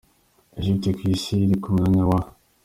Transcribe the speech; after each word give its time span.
Egypte: 0.59 0.89
ku 0.97 1.01
isi 1.13 1.33
iri 1.43 1.55
ku 1.61 1.69
mwanya 1.75 2.03
wa. 2.09 2.19